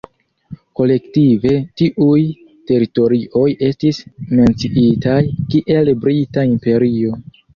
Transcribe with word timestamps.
Kolektive, 0.77 1.51
tiuj 1.81 2.23
teritorioj 2.71 3.45
estis 3.69 4.01
menciitaj 4.39 5.21
kiel 5.55 5.93
Brita 6.07 6.49
imperio. 6.55 7.15